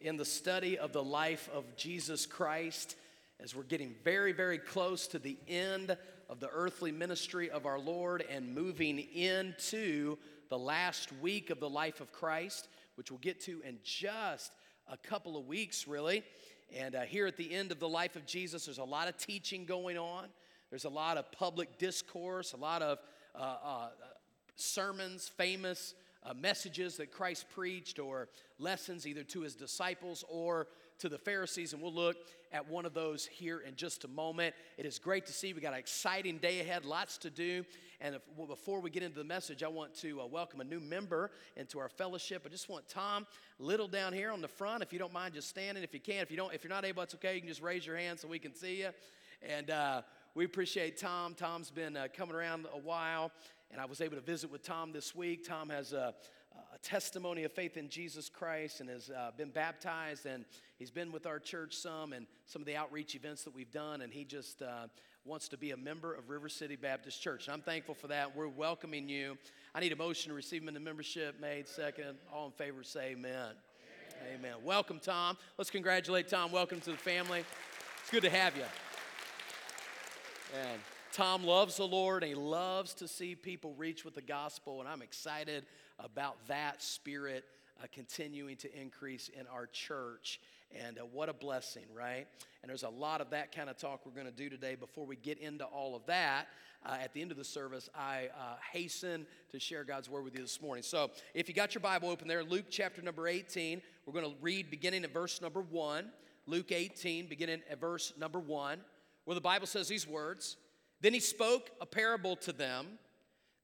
[0.00, 2.96] in the study of the life of Jesus Christ
[3.38, 5.96] as we're getting very, very close to the end
[6.28, 10.16] of the earthly ministry of our Lord and moving into
[10.48, 14.52] the last week of the life of Christ, which we'll get to in just
[14.88, 16.24] a couple of weeks, really.
[16.76, 19.16] And uh, here at the end of the life of Jesus, there's a lot of
[19.16, 20.26] teaching going on.
[20.70, 22.98] There's a lot of public discourse, a lot of
[23.34, 23.88] uh, uh,
[24.56, 28.28] sermons, famous uh, messages that Christ preached, or
[28.58, 30.68] lessons either to his disciples or
[30.98, 31.72] to the Pharisees.
[31.72, 32.16] And we'll look
[32.52, 34.54] at one of those here in just a moment.
[34.76, 35.52] It is great to see.
[35.52, 37.64] We got an exciting day ahead, lots to do.
[38.02, 40.64] And if, well, before we get into the message, I want to uh, welcome a
[40.64, 42.42] new member into our fellowship.
[42.44, 43.26] I just want Tom
[43.58, 44.82] Little down here on the front.
[44.82, 45.84] If you don't mind, just standing.
[45.84, 47.34] If you can, if you don't, if you're not able, it's okay.
[47.34, 48.88] You can just raise your hand so we can see you.
[49.46, 50.00] And uh,
[50.34, 51.34] we appreciate Tom.
[51.34, 53.32] Tom's been uh, coming around a while,
[53.70, 55.46] and I was able to visit with Tom this week.
[55.46, 56.14] Tom has a,
[56.74, 60.44] a testimony of faith in Jesus Christ and has uh, been baptized, and
[60.78, 64.00] he's been with our church some and some of the outreach events that we've done,
[64.02, 64.86] and he just uh,
[65.24, 67.46] wants to be a member of River City Baptist Church.
[67.46, 68.34] And I'm thankful for that.
[68.34, 69.36] We're welcoming you.
[69.74, 71.68] I need a motion to receive him into membership made.
[71.68, 73.32] Second, all in favor say amen.
[73.32, 74.38] amen.
[74.38, 74.54] Amen.
[74.64, 75.36] Welcome, Tom.
[75.58, 76.50] Let's congratulate Tom.
[76.50, 77.44] Welcome to the family.
[78.00, 78.64] It's good to have you.
[80.68, 80.80] And
[81.12, 84.88] Tom loves the Lord and he loves to see people reach with the gospel, and
[84.88, 85.64] I'm excited
[85.98, 87.44] about that spirit
[87.82, 90.40] uh, continuing to increase in our church.
[90.72, 92.26] And uh, what a blessing, right?
[92.62, 94.76] And there's a lot of that kind of talk we're going to do today.
[94.76, 96.46] Before we get into all of that,
[96.86, 100.34] uh, at the end of the service, I uh, hasten to share God's word with
[100.34, 100.84] you this morning.
[100.84, 104.36] So if you got your Bible open there, Luke chapter number 18, we're going to
[104.40, 106.08] read beginning at verse number 1.
[106.46, 108.78] Luke 18, beginning at verse number 1,
[109.24, 110.56] where the Bible says these words
[111.00, 112.98] Then he spoke a parable to them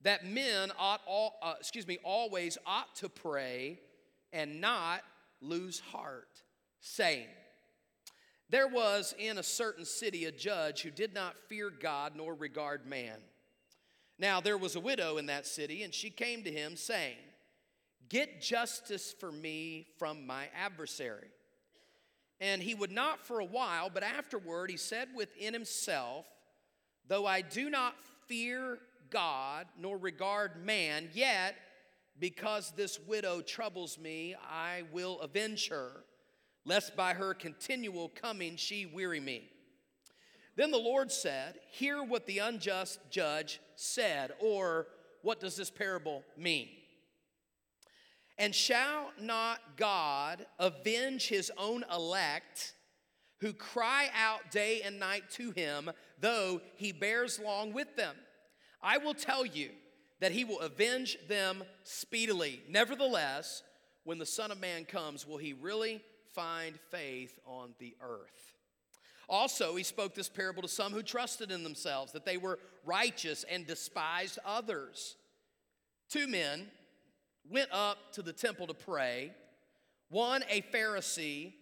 [0.01, 3.79] that men ought all, uh, excuse me, always ought to pray
[4.33, 5.01] and not
[5.41, 6.43] lose heart,
[6.79, 7.27] saying,
[8.49, 12.85] There was in a certain city a judge who did not fear God nor regard
[12.85, 13.17] man.
[14.19, 17.17] Now there was a widow in that city, and she came to him, saying,
[18.09, 21.27] Get justice for me from my adversary.
[22.39, 26.25] And he would not for a while, but afterward he said within himself,
[27.07, 27.95] Though I do not
[28.27, 28.79] fear
[29.09, 31.55] God nor regard man, yet
[32.19, 36.03] because this widow troubles me, I will avenge her,
[36.65, 39.49] lest by her continual coming she weary me.
[40.55, 44.87] Then the Lord said, Hear what the unjust judge said, or
[45.21, 46.67] what does this parable mean?
[48.39, 52.73] And shall not God avenge his own elect
[53.39, 58.15] who cry out day and night to him, though he bears long with them?
[58.81, 59.69] I will tell you
[60.19, 62.61] that he will avenge them speedily.
[62.67, 63.63] Nevertheless,
[64.03, 66.01] when the Son of Man comes, will he really
[66.33, 68.55] find faith on the earth?
[69.29, 73.43] Also, he spoke this parable to some who trusted in themselves that they were righteous
[73.49, 75.17] and despised others.
[76.09, 76.67] Two men
[77.49, 79.31] went up to the temple to pray,
[80.09, 81.53] one a Pharisee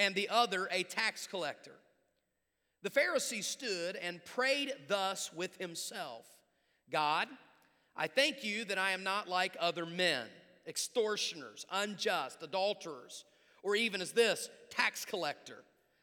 [0.00, 1.74] and the other a tax collector.
[2.82, 6.26] The Pharisee stood and prayed thus with himself
[6.90, 7.28] God,
[7.94, 10.26] I thank you that I am not like other men,
[10.66, 13.26] extortioners, unjust, adulterers,
[13.62, 15.62] or even as this, tax collector.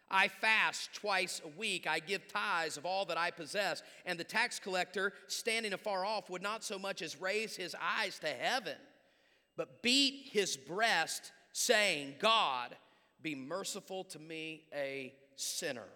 [0.09, 1.87] I fast twice a week.
[1.87, 3.81] I give tithes of all that I possess.
[4.05, 8.19] And the tax collector, standing afar off, would not so much as raise his eyes
[8.19, 8.77] to heaven,
[9.57, 12.77] but beat his breast, saying, God,
[13.22, 15.88] be merciful to me, a sinner.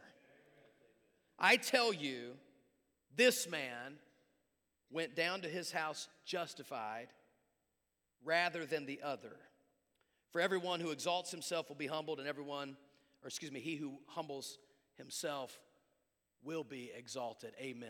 [1.38, 2.34] I tell you,
[3.16, 3.98] this man
[4.92, 7.08] went down to his house justified
[8.24, 9.36] rather than the other.
[10.32, 12.78] For everyone who exalts himself will be humbled, and everyone,
[13.24, 14.58] or excuse me, he who humbles
[14.98, 15.60] himself
[16.44, 17.54] will be exalted.
[17.60, 17.90] Amen.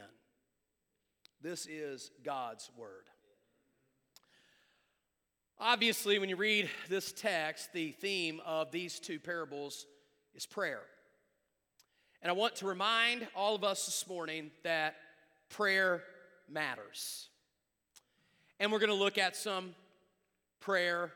[1.42, 3.10] This is God's word.
[5.64, 9.86] Obviously, when you read this text, the theme of these two parables
[10.34, 10.82] is prayer.
[12.24, 14.96] And I want to remind all of us this morning that
[15.50, 16.02] prayer
[16.50, 17.30] matters.
[18.60, 19.76] And we're going to look at some
[20.62, 21.12] prayer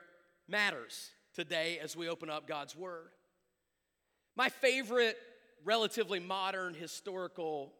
[0.47, 3.07] matters today as we open up God's Word.
[4.35, 5.17] My favorite,
[5.63, 7.73] relatively modern historical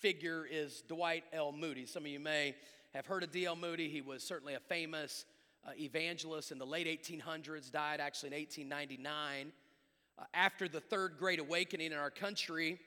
[0.00, 1.50] figure is Dwight L.
[1.50, 1.86] Moody.
[1.86, 2.56] Some of you may
[2.92, 3.56] have heard of D.L.
[3.56, 3.88] Moody.
[3.88, 5.24] He was certainly a famous
[5.66, 9.52] uh, evangelist in the late 1800s, died actually in 1899.
[10.18, 12.78] Uh, after the Third Great Awakening in our country,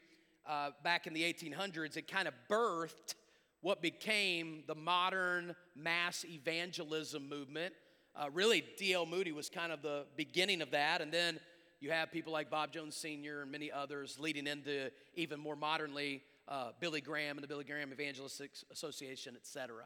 [0.47, 3.15] uh, back in the 1800s, it kind of birthed
[3.61, 7.73] what became the modern mass evangelism movement.
[8.15, 9.05] Uh, really, D.L.
[9.05, 11.01] Moody was kind of the beginning of that.
[11.01, 11.39] And then
[11.79, 13.41] you have people like Bob Jones Sr.
[13.41, 17.91] and many others leading into even more modernly uh, Billy Graham and the Billy Graham
[17.91, 19.85] Evangelistic Association, etc.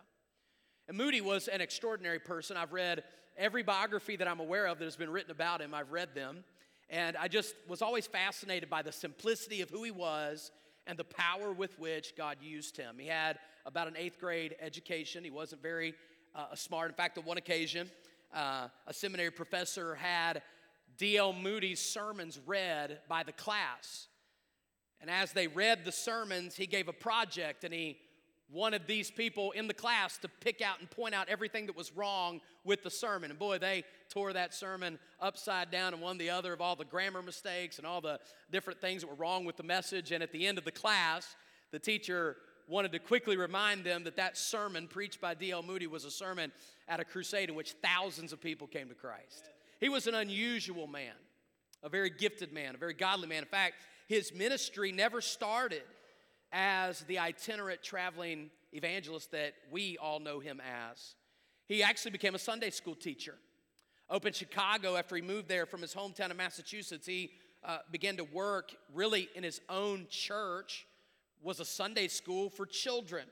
[0.90, 2.58] And Moody was an extraordinary person.
[2.58, 3.04] I've read
[3.38, 6.44] every biography that I'm aware of that has been written about him, I've read them.
[6.90, 10.50] And I just was always fascinated by the simplicity of who he was
[10.88, 12.96] and the power with which God used him.
[12.98, 13.38] He had
[13.68, 15.24] about an eighth grade education.
[15.24, 15.94] He wasn't very
[16.34, 16.90] uh, smart.
[16.90, 17.92] In fact, on one occasion,
[18.34, 20.42] uh, a seminary professor had
[20.98, 21.34] D.L.
[21.34, 24.08] Moody's sermons read by the class.
[25.02, 28.00] And as they read the sermons, he gave a project and he
[28.52, 31.96] wanted these people in the class to pick out and point out everything that was
[31.96, 33.30] wrong with the sermon.
[33.30, 36.86] And boy, they tore that sermon upside down and one the other of all the
[36.86, 38.20] grammar mistakes and all the
[38.52, 40.12] different things that were wrong with the message.
[40.12, 41.36] And at the end of the class,
[41.72, 42.38] the teacher
[42.68, 45.64] wanted to quickly remind them that that sermon preached by D.L.
[45.64, 46.52] Moody was a sermon
[46.88, 49.50] at a crusade in which thousands of people came to Christ.
[49.80, 51.14] He was an unusual man,
[51.84, 53.40] a very gifted man, a very godly man.
[53.40, 53.76] In fact,
[54.08, 55.84] his ministry never started
[56.52, 61.16] as the itinerant traveling evangelist that we all know him as.
[61.68, 63.36] He actually became a Sunday school teacher.
[64.10, 67.32] Up in Chicago, after he moved there from his hometown of Massachusetts, he
[67.64, 70.88] uh, began to work really in his own church,
[71.44, 73.26] was a Sunday school for children.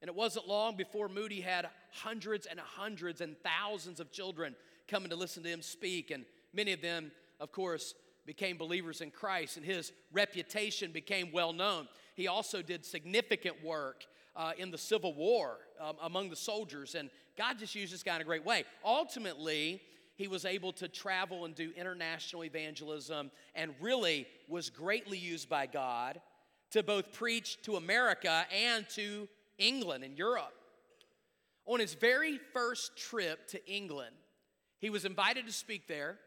[0.00, 4.54] And it wasn't long before Moody had hundreds and hundreds and thousands of children
[4.86, 6.10] coming to listen to him speak.
[6.10, 7.10] And many of them,
[7.40, 7.94] of course,
[8.28, 11.88] became believers in Christ, and his reputation became well known.
[12.14, 14.04] He also did significant work
[14.36, 17.08] uh, in the Civil War um, among the soldiers, and
[17.38, 18.64] God just used this guy in a great way.
[18.84, 19.80] Ultimately,
[20.16, 25.64] he was able to travel and do international evangelism and really was greatly used by
[25.64, 26.20] God
[26.72, 29.26] to both preach to America and to
[29.56, 30.52] England and Europe.
[31.64, 34.14] On his very first trip to England,
[34.80, 36.18] he was invited to speak there.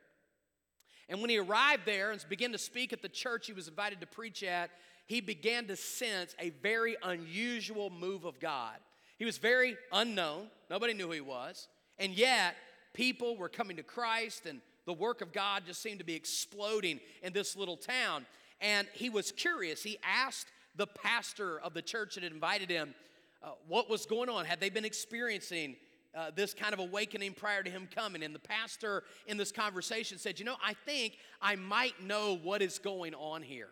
[1.10, 4.02] And when he arrived there and began to speak at the church he was invited
[4.02, 4.72] to preach at,
[5.06, 8.76] he began to sense a very unusual move of God.
[9.18, 11.68] He was very unknown, nobody knew who he was,
[12.00, 12.56] and yet
[12.94, 17.00] people were coming to Christ, and the work of God just seemed to be exploding
[17.22, 18.26] in this little town.
[18.62, 19.84] And he was curious.
[19.84, 22.96] He asked the pastor of the church that had invited him
[23.44, 24.46] uh, what was going on.
[24.46, 25.76] Had they been experiencing
[26.16, 28.24] uh, this kind of awakening prior to him coming.
[28.24, 32.62] And the pastor in this conversation said, You know, I think I might know what
[32.62, 33.70] is going on here.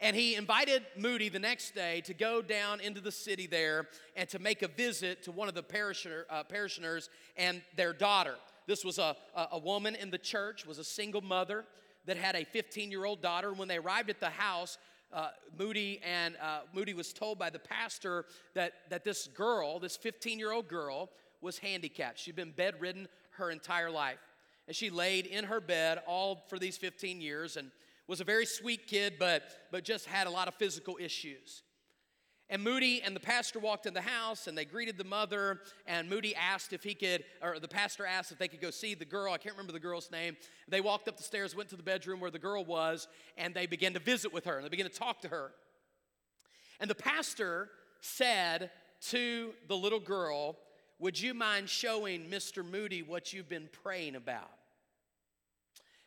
[0.00, 3.86] And he invited Moody the next day to go down into the city there
[4.16, 8.34] and to make a visit to one of the parishioner, uh, parishioners and their daughter.
[8.66, 9.16] This was a,
[9.52, 11.64] a woman in the church, was a single mother
[12.06, 13.52] that had a 15 year old daughter.
[13.52, 14.76] When they arrived at the house,
[15.12, 15.28] uh,
[15.58, 18.24] Moody and uh, Moody was told by the pastor
[18.54, 21.10] that, that this girl, this 15 year old girl,
[21.40, 22.18] was handicapped.
[22.18, 24.20] She'd been bedridden her entire life.
[24.66, 27.70] And she laid in her bed all for these 15 years and
[28.06, 31.62] was a very sweet kid, but, but just had a lot of physical issues.
[32.52, 35.60] And Moody and the pastor walked in the house and they greeted the mother.
[35.86, 38.94] And Moody asked if he could, or the pastor asked if they could go see
[38.94, 39.32] the girl.
[39.32, 40.36] I can't remember the girl's name.
[40.68, 43.08] They walked up the stairs, went to the bedroom where the girl was,
[43.38, 45.52] and they began to visit with her and they began to talk to her.
[46.78, 47.70] And the pastor
[48.02, 48.70] said
[49.08, 50.58] to the little girl,
[50.98, 52.62] Would you mind showing Mr.
[52.62, 54.50] Moody what you've been praying about?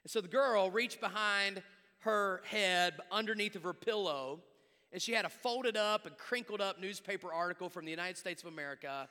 [0.03, 1.63] And so the girl reached behind
[2.01, 4.41] her head underneath of her pillow,
[4.95, 8.41] and she had a folded up and crinkled up newspaper article from the United States
[8.41, 9.09] of America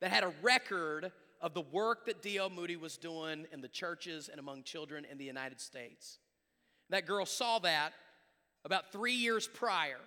[0.00, 1.10] that had a record
[1.40, 2.50] of the work that D.L.
[2.50, 6.18] Moody was doing in the churches and among children in the United States.
[6.90, 7.94] That girl saw that
[8.64, 9.98] about three years prior,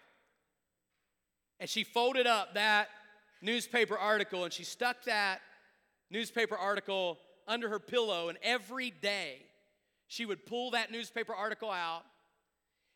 [1.59, 2.87] and she folded up that
[3.41, 5.41] newspaper article and she stuck that
[6.09, 7.17] newspaper article
[7.49, 9.39] under her pillow, and every day
[10.07, 12.03] she would pull that newspaper article out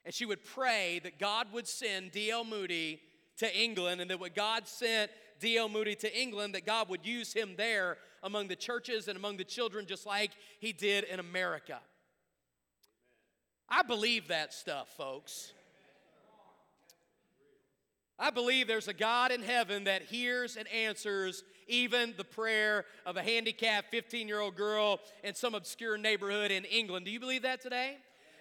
[0.06, 2.44] and she would pray that God would send D.L.
[2.44, 3.02] Moody
[3.38, 5.70] to England, and that when God sent D.L.
[5.70, 9.44] Moody to England, that God would use him there among the churches and among the
[9.44, 11.80] children, just like he did in America.
[13.68, 15.54] I believe that stuff, folks.
[18.20, 23.18] I believe there's a God in heaven that hears and answers even the prayer of
[23.18, 27.06] a handicapped 15 year old girl in some obscure neighborhood in England.
[27.06, 27.98] Do you believe that today?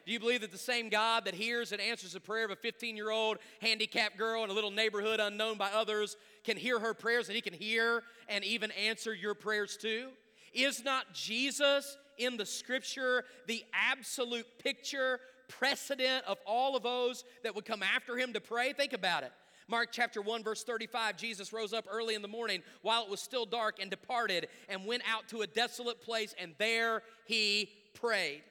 [0.07, 2.57] Do you believe that the same God that hears and answers the prayer of a
[2.57, 6.95] 15 year old handicapped girl in a little neighborhood unknown by others can hear her
[6.95, 10.09] prayers and he can hear and even answer your prayers too?
[10.53, 17.55] Is not Jesus in the scripture the absolute picture, precedent of all of those that
[17.55, 18.73] would come after him to pray?
[18.73, 19.33] Think about it.
[19.69, 23.21] Mark chapter 1, verse 35 Jesus rose up early in the morning while it was
[23.21, 28.43] still dark and departed and went out to a desolate place, and there he prayed.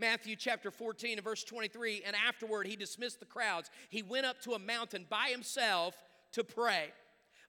[0.00, 3.70] Matthew chapter 14 and verse 23, and afterward he dismissed the crowds.
[3.90, 5.94] He went up to a mountain by himself
[6.32, 6.86] to pray.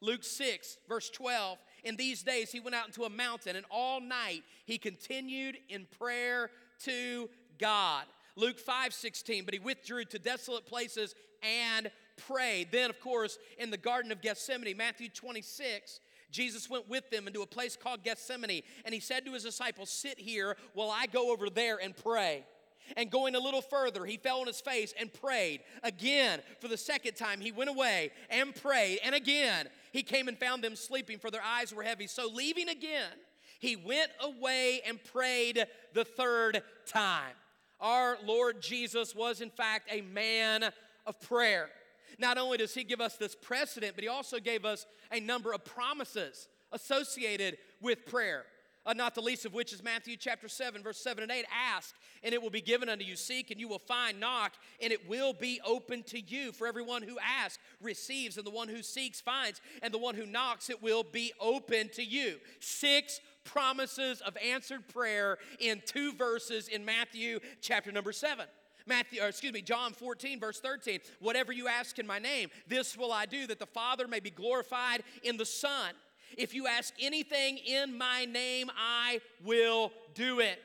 [0.01, 4.01] Luke 6, verse 12, in these days he went out into a mountain, and all
[4.01, 6.50] night he continued in prayer
[6.84, 7.29] to
[7.60, 8.05] God.
[8.36, 11.91] Luke 5, 16, but he withdrew to desolate places and
[12.27, 12.72] prayed.
[12.72, 16.00] Then, of course, in the Garden of Gethsemane, Matthew 26,
[16.32, 19.90] Jesus went with them into a place called Gethsemane, and he said to his disciples,
[19.90, 22.44] Sit here while I go over there and pray.
[22.98, 25.62] And going a little further, he fell on his face and prayed.
[25.84, 29.00] Again, for the second time, he went away and prayed.
[29.04, 32.08] And again, he came and found them sleeping, for their eyes were heavy.
[32.08, 33.12] So, leaving again,
[33.60, 37.34] he went away and prayed the third time.
[37.80, 40.66] Our Lord Jesus was, in fact, a man
[41.06, 41.70] of prayer.
[42.20, 45.53] Not only does he give us this precedent, but he also gave us a number
[45.53, 48.46] of promises associated with prayer.
[48.84, 51.46] Uh, not the least of which is Matthew chapter 7, verse 7 and 8.
[51.53, 53.15] Ask, and it will be given unto you.
[53.15, 54.20] Seek, and you will find.
[54.20, 56.51] Knock, and it will be open to you.
[56.51, 60.25] For everyone who asks receives, and the one who seeks finds, and the one who
[60.25, 62.38] knocks, it will be open to you.
[62.60, 68.46] Six promises of answered prayer in two verses in Matthew chapter number 7.
[68.86, 71.00] Matthew, or excuse me, John 14, verse 13.
[71.20, 74.30] Whatever you ask in my name, this will I do, that the Father may be
[74.30, 75.94] glorified in the Son.
[76.38, 80.60] If you ask anything in my name, I will do it.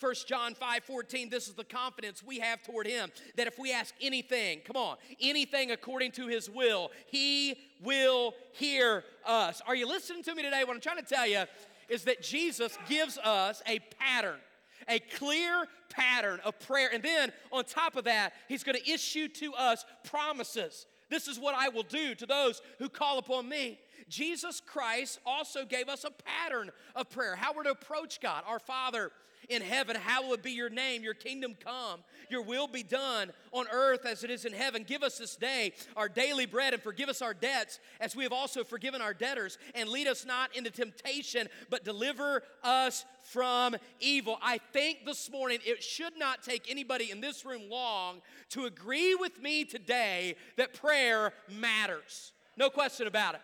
[0.00, 3.72] 1 John 5 14, this is the confidence we have toward him that if we
[3.72, 9.60] ask anything, come on, anything according to his will, he will hear us.
[9.66, 10.62] Are you listening to me today?
[10.64, 11.44] What I'm trying to tell you
[11.88, 14.38] is that Jesus gives us a pattern
[14.88, 16.90] a clear pattern of prayer.
[16.92, 20.86] And then on top of that, he's going to issue to us promises.
[21.10, 23.78] This is what I will do to those who call upon me.
[24.08, 28.42] Jesus Christ also gave us a pattern of prayer, how we're to approach God.
[28.46, 29.10] Our Father,
[29.48, 32.00] in heaven, hallowed be your name, your kingdom come,
[32.30, 34.84] your will be done on earth as it is in heaven.
[34.86, 38.32] Give us this day our daily bread and forgive us our debts as we have
[38.32, 39.58] also forgiven our debtors.
[39.74, 44.38] And lead us not into temptation, but deliver us from evil.
[44.42, 49.14] I think this morning it should not take anybody in this room long to agree
[49.14, 52.32] with me today that prayer matters.
[52.56, 53.40] No question about it.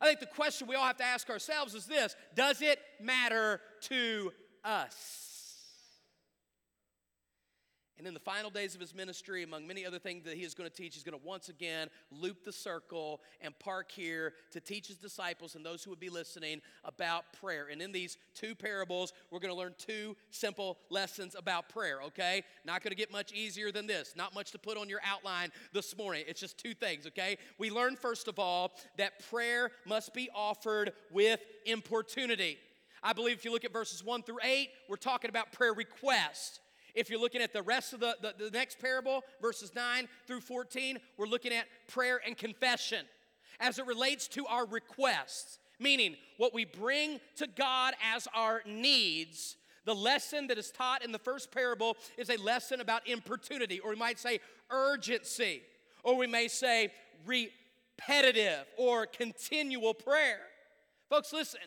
[0.00, 3.60] I think the question we all have to ask ourselves is this Does it matter
[3.82, 4.32] to
[4.64, 5.25] us?
[7.98, 10.54] And in the final days of his ministry, among many other things that he is
[10.54, 14.60] going to teach, he's going to once again loop the circle and park here to
[14.60, 17.68] teach his disciples and those who would be listening about prayer.
[17.72, 22.42] And in these two parables, we're going to learn two simple lessons about prayer, okay?
[22.66, 24.12] Not going to get much easier than this.
[24.14, 26.24] Not much to put on your outline this morning.
[26.28, 27.38] It's just two things, okay?
[27.58, 32.58] We learn, first of all, that prayer must be offered with importunity.
[33.02, 36.60] I believe if you look at verses 1 through 8, we're talking about prayer requests.
[36.96, 40.40] If you're looking at the rest of the, the, the next parable, verses 9 through
[40.40, 43.04] 14, we're looking at prayer and confession
[43.60, 49.56] as it relates to our requests, meaning what we bring to God as our needs.
[49.84, 53.90] The lesson that is taught in the first parable is a lesson about importunity, or
[53.90, 55.60] we might say urgency,
[56.02, 56.90] or we may say
[57.26, 60.40] repetitive or continual prayer.
[61.10, 61.60] Folks, listen,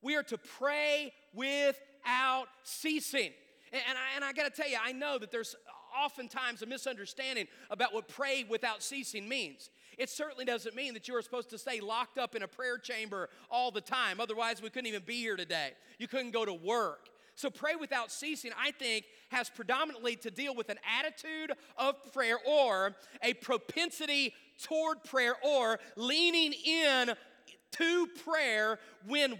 [0.00, 3.32] we are to pray without ceasing.
[3.72, 5.54] And, I, and I got to tell you, I know that there's
[5.96, 9.70] oftentimes a misunderstanding about what pray without ceasing means.
[9.98, 12.78] It certainly doesn't mean that you are supposed to stay locked up in a prayer
[12.78, 14.20] chamber all the time.
[14.20, 15.72] Otherwise, we couldn't even be here today.
[15.98, 17.08] You couldn't go to work.
[17.36, 22.36] So, pray without ceasing, I think, has predominantly to deal with an attitude of prayer
[22.46, 27.14] or a propensity toward prayer or leaning in
[27.72, 29.38] to prayer when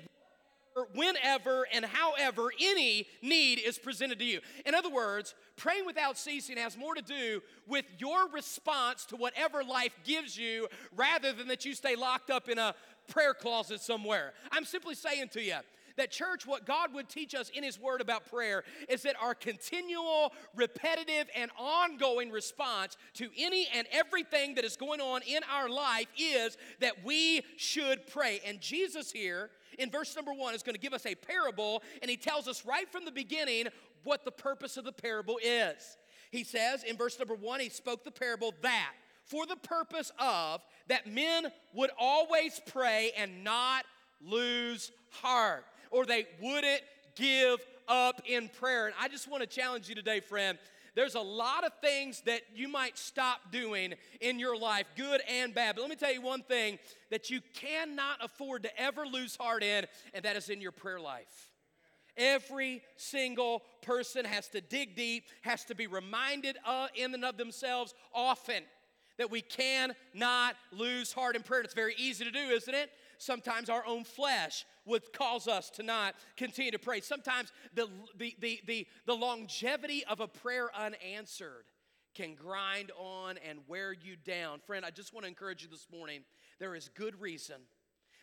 [0.94, 4.40] whenever and however any need is presented to you.
[4.66, 9.62] In other words, praying without ceasing has more to do with your response to whatever
[9.62, 12.75] life gives you rather than that you stay locked up in a
[13.08, 14.32] prayer closet somewhere.
[14.52, 15.56] I'm simply saying to you,
[16.00, 19.35] that church, what God would teach us in His Word about prayer is that our
[19.35, 25.69] continual, repetitive, and ongoing response to any and everything that is going on in our
[25.69, 28.40] life is that we should pray.
[28.47, 32.11] And Jesus here in verse number one is going to give us a parable, and
[32.11, 33.69] he tells us right from the beginning
[34.02, 35.99] what the purpose of the parable is.
[36.30, 38.92] He says in verse number one, he spoke the parable that
[39.25, 43.85] for the purpose of that men would always pray and not
[44.21, 46.82] lose heart, or they wouldn't
[47.16, 48.87] give up in prayer.
[48.87, 50.59] And I just want to challenge you today, friend
[50.94, 55.54] there's a lot of things that you might stop doing in your life, good and
[55.54, 55.76] bad.
[55.76, 56.78] But let me tell you one thing
[57.11, 61.00] that you cannot afford to ever lose heart in, and that is in your prayer
[61.00, 61.50] life.
[62.16, 67.37] Every single person has to dig deep, has to be reminded of, in and of
[67.37, 68.62] themselves often
[69.16, 71.61] that we cannot lose heart in prayer.
[71.61, 72.90] It's very easy to do, isn't it?
[73.21, 77.03] Sometimes our own flesh would cause us to not continue to pray.
[77.03, 77.87] Sometimes the,
[78.17, 81.67] the, the, the, the longevity of a prayer unanswered
[82.15, 84.61] can grind on and wear you down.
[84.61, 86.23] Friend, I just want to encourage you this morning.
[86.61, 87.57] There is good reason,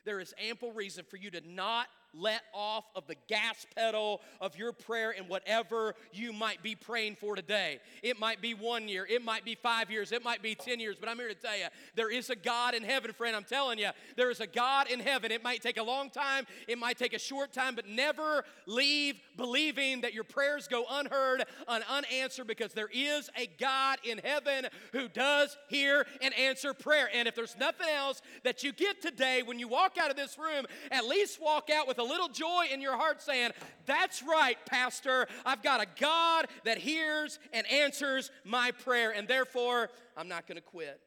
[0.04, 1.86] there is ample reason for you to not
[2.20, 7.16] let off of the gas pedal of your prayer and whatever you might be praying
[7.16, 7.80] for today.
[8.04, 10.98] It might be one year, it might be five years, it might be 10 years,
[11.00, 13.36] but I'm here to tell you there is a God in heaven, friend.
[13.36, 15.32] I'm telling you, there is a God in heaven.
[15.32, 19.16] It might take a long time, it might take a short time, but never leave
[19.36, 24.68] believing that your prayers go unheard and unanswered because there is a God in heaven
[24.92, 27.10] who does hear and answer prayer.
[27.14, 30.38] And if there's nothing else that you get today when you walk out of this
[30.38, 33.52] room, at least walk out with a little joy in your heart saying,
[33.86, 35.28] That's right, Pastor.
[35.46, 40.58] I've got a God that hears and answers my prayer, and therefore I'm not going
[40.58, 41.00] to quit.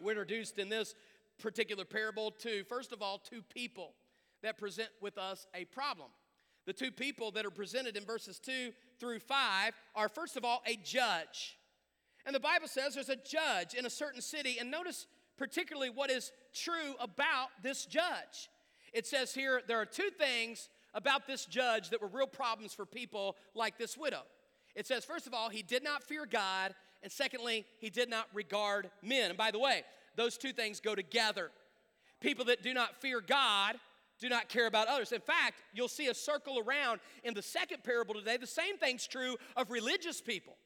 [0.00, 0.94] We're introduced in this
[1.38, 3.94] particular parable to, first of all, two people
[4.42, 6.08] that present with us a problem.
[6.66, 10.62] The two people that are presented in verses 2 through 5 are, first of all,
[10.66, 11.58] a judge.
[12.26, 16.10] And the Bible says there's a judge in a certain city, and notice particularly what
[16.10, 18.50] is true about this judge.
[18.92, 22.84] It says here there are two things about this judge that were real problems for
[22.84, 24.22] people like this widow.
[24.74, 28.26] It says, first of all, he did not fear God, and secondly, he did not
[28.34, 29.30] regard men.
[29.30, 29.82] And by the way,
[30.16, 31.50] those two things go together.
[32.20, 33.76] People that do not fear God
[34.20, 35.12] do not care about others.
[35.12, 38.36] In fact, you'll see a circle around in the second parable today.
[38.36, 40.56] The same thing's true of religious people.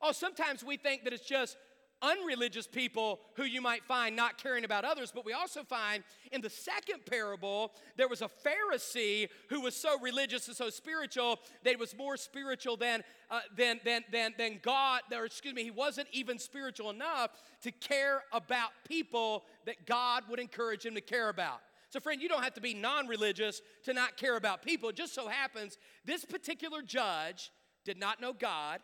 [0.00, 1.56] Oh, sometimes we think that it's just
[2.02, 6.02] unreligious people who you might find not caring about others, but we also find
[6.32, 11.38] in the second parable, there was a Pharisee who was so religious and so spiritual
[11.64, 15.62] that he was more spiritual than, uh, than, than, than, than God, or excuse me,
[15.62, 17.30] he wasn't even spiritual enough
[17.62, 21.60] to care about people that God would encourage him to care about.
[21.90, 24.90] So, friend, you don't have to be non religious to not care about people.
[24.90, 27.50] It just so happens this particular judge
[27.84, 28.80] did not know God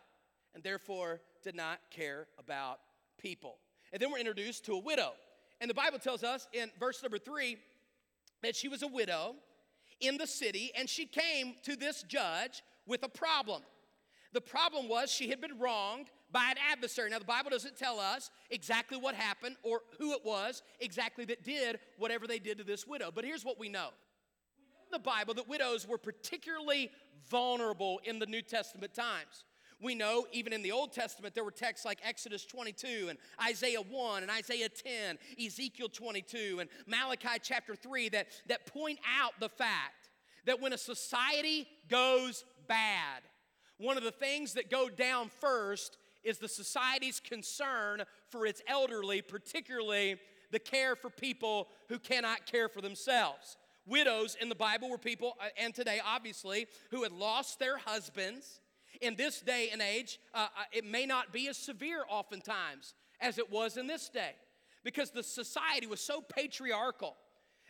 [0.55, 2.81] and therefore did not care about
[3.19, 3.59] people.
[3.93, 5.13] And then we're introduced to a widow.
[5.61, 7.57] And the Bible tells us in verse number three
[8.43, 9.35] that she was a widow
[10.01, 13.63] in the city and she came to this judge with a problem.
[14.33, 17.09] The problem was she had been wronged by an adversary.
[17.09, 21.43] Now, the Bible doesn't tell us exactly what happened or who it was exactly that
[21.43, 23.11] did whatever they did to this widow.
[23.15, 23.89] But here's what we know
[24.87, 26.91] in the Bible that widows were particularly
[27.31, 29.45] vulnerable in the New Testament times.
[29.81, 33.83] We know even in the Old Testament there were texts like Exodus 22 and Isaiah
[33.83, 39.49] 1 and Isaiah 10, Ezekiel 22 and Malachi chapter 3 that, that point out the
[39.49, 40.11] fact
[40.47, 43.23] that when a society goes bad,
[43.79, 49.21] one of the things that go down first is the society's concern for its elderly,
[49.21, 50.17] particularly
[50.51, 53.57] the care for people who cannot care for themselves.
[53.87, 58.61] Widows in the Bible were people, uh, and today obviously, who had lost their husbands
[59.01, 63.39] in this day and age, uh, uh, it may not be as severe oftentimes as
[63.39, 64.33] it was in this day
[64.85, 67.17] because the society was so patriarchal,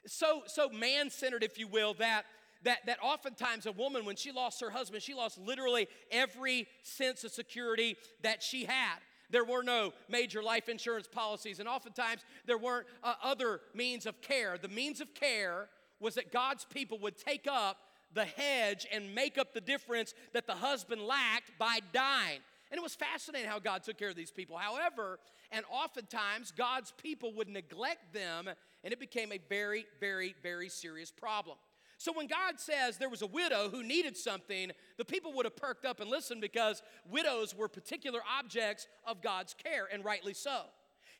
[0.06, 2.24] so, so man centered, if you will, that,
[2.62, 7.24] that, that oftentimes a woman, when she lost her husband, she lost literally every sense
[7.24, 8.96] of security that she had.
[9.30, 14.20] There were no major life insurance policies, and oftentimes there weren't uh, other means of
[14.20, 14.56] care.
[14.56, 17.78] The means of care was that God's people would take up
[18.12, 22.40] the hedge and make up the difference that the husband lacked by dying.
[22.71, 24.57] And it was fascinating how God took care of these people.
[24.57, 25.19] However,
[25.53, 28.49] and oftentimes God's people would neglect them,
[28.83, 31.59] and it became a very, very, very serious problem.
[31.99, 35.57] So when God says there was a widow who needed something, the people would have
[35.57, 40.64] perked up and listened because widows were particular objects of God's care, and rightly so.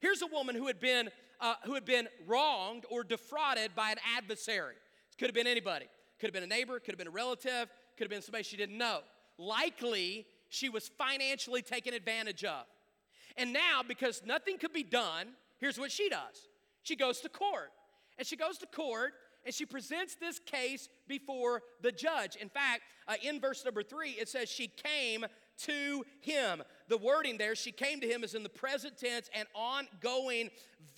[0.01, 1.09] Here's a woman who had been,
[1.41, 4.75] uh, who had been wronged or defrauded by an adversary.
[5.11, 5.87] It could have been anybody.
[6.19, 8.57] Could have been a neighbor, could have been a relative, could have been somebody she
[8.57, 9.01] didn't know.
[9.39, 12.65] Likely, she was financially taken advantage of.
[13.37, 16.49] And now, because nothing could be done, here's what she does
[16.83, 17.73] she goes to court.
[18.19, 19.13] And she goes to court
[19.45, 22.37] and she presents this case before the judge.
[22.37, 25.25] In fact, uh, in verse number three, it says she came
[25.59, 26.63] to him.
[26.89, 30.51] The wording there, she came to him, is in the present tense and ongoing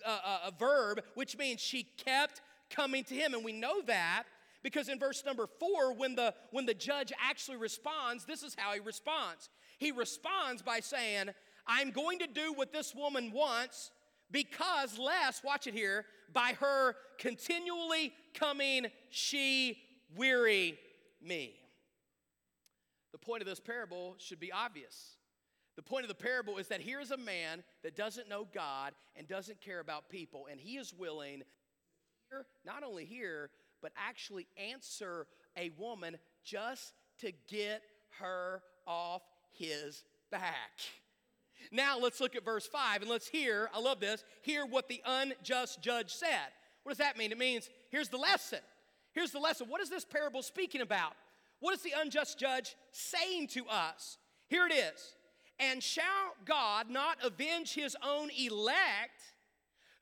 [0.06, 3.34] uh, uh, verb, which means she kept coming to him.
[3.34, 4.24] And we know that
[4.62, 8.72] because in verse number four, when the, when the judge actually responds, this is how
[8.72, 9.48] he responds.
[9.78, 11.30] He responds by saying,
[11.66, 13.90] I'm going to do what this woman wants
[14.30, 19.78] because, less, watch it here, by her continually coming, she
[20.16, 20.78] weary
[21.22, 21.54] me.
[23.12, 25.16] the point of this parable should be obvious.
[25.76, 29.28] The point of the parable is that here's a man that doesn't know God and
[29.28, 31.42] doesn't care about people, and he is willing
[32.66, 33.50] not only hear,
[33.82, 37.82] but actually answer a woman just to get
[38.20, 40.70] her off his back.
[41.72, 45.02] Now let's look at verse 5 and let's hear, I love this, hear what the
[45.04, 46.48] unjust judge said.
[46.82, 47.32] What does that mean?
[47.32, 48.60] It means here's the lesson.
[49.12, 49.68] Here's the lesson.
[49.68, 51.12] What is this parable speaking about?
[51.60, 54.18] What is the unjust judge saying to us?
[54.46, 55.14] Here it is.
[55.58, 59.34] And shall God not avenge his own elect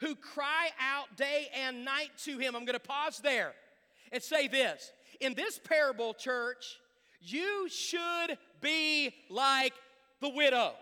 [0.01, 2.55] who cry out day and night to him?
[2.55, 3.55] I'm going to pause there
[4.13, 4.93] and say this.
[5.21, 6.79] In this parable, church,
[7.21, 9.73] you should be like
[10.21, 10.73] the widow.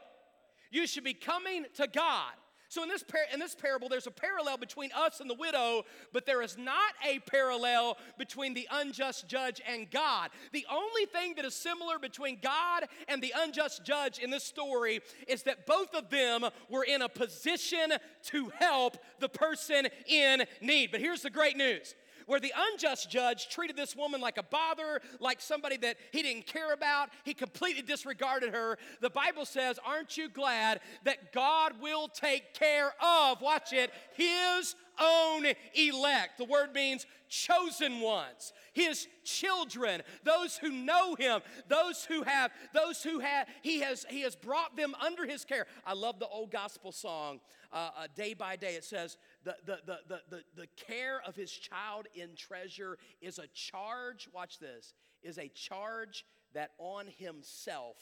[0.70, 2.32] You should be coming to God.
[2.74, 5.84] So in this, par- in this parable, there's a parallel between us and the widow,
[6.12, 10.30] but there is not a parallel between the unjust judge and God.
[10.52, 15.02] The only thing that is similar between God and the unjust judge in this story
[15.28, 17.92] is that both of them were in a position
[18.24, 20.90] to help the person in need.
[20.90, 21.94] But here's the great news
[22.26, 26.46] where the unjust judge treated this woman like a bother, like somebody that he didn't
[26.46, 27.10] care about.
[27.24, 28.78] He completely disregarded her.
[29.00, 34.74] The Bible says, Aren't you glad that God will take care of, watch it, his
[35.00, 36.38] own elect?
[36.38, 43.02] The word means chosen ones his children those who know him those who have those
[43.02, 46.50] who have he has he has brought them under his care i love the old
[46.50, 47.40] gospel song
[47.74, 51.34] uh, uh, day by day it says the, the, the, the, the, the care of
[51.34, 57.96] his child in treasure is a charge, watch this, is a charge that on himself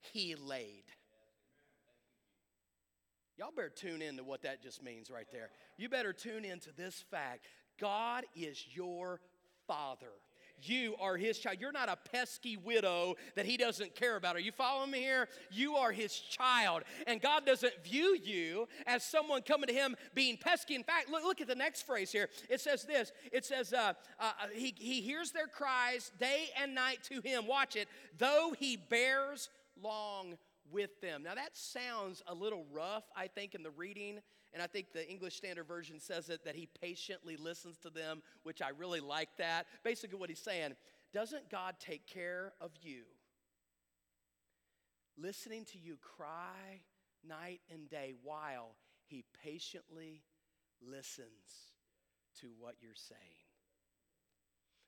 [0.00, 0.84] he laid.
[3.36, 5.50] Y'all better tune in to what that just means right there.
[5.76, 7.46] You better tune into this fact
[7.78, 9.20] God is your
[9.66, 10.10] father.
[10.62, 11.58] You are his child.
[11.60, 14.36] You're not a pesky widow that he doesn't care about.
[14.36, 15.28] Are you following me here?
[15.50, 16.82] You are his child.
[17.06, 20.74] And God doesn't view you as someone coming to him being pesky.
[20.74, 22.28] In fact, look, look at the next phrase here.
[22.48, 26.98] It says this it says, uh, uh, he, he hears their cries day and night
[27.04, 27.46] to him.
[27.46, 27.88] Watch it.
[28.18, 29.48] Though he bears
[29.82, 30.36] long
[30.72, 31.22] with them.
[31.22, 34.20] Now, that sounds a little rough, I think, in the reading.
[34.52, 38.22] And I think the English Standard Version says it that he patiently listens to them,
[38.42, 39.66] which I really like that.
[39.84, 40.74] Basically, what he's saying
[41.12, 43.02] doesn't God take care of you?
[45.16, 46.82] Listening to you cry
[47.26, 48.76] night and day while
[49.06, 50.22] he patiently
[50.80, 51.72] listens
[52.40, 53.20] to what you're saying.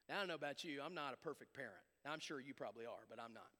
[0.08, 1.74] Now, I don't know about you, I'm not a perfect parent.
[2.04, 3.50] Now, I'm sure you probably are, but I'm not.